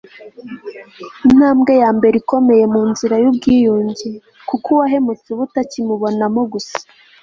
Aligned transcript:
intambwe 1.27 1.73
ya 1.81 1.89
mbere 1.97 2.15
ikomeye 2.21 2.63
mu 2.73 2.81
nzira 2.91 3.15
y'ubwiyunge, 3.23 4.09
kuko 4.49 4.67
uwahemutse 4.73 5.27
uba 5.31 5.41
utakimubonamo 5.47 6.41
gusa 6.53 6.77